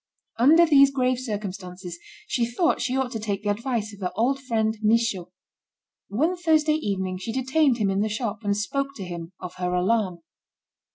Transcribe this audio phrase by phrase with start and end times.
[0.39, 4.41] Under these grave circumstances, she thought she ought to take the advice of her old
[4.41, 5.31] friend Michaud.
[6.07, 9.75] One Thursday evening, she detained him in the shop, and spoke to him of her
[9.75, 10.21] alarm.